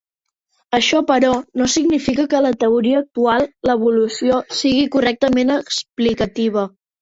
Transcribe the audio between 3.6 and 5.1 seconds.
de l"evolució sigui